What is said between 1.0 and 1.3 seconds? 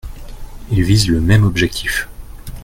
le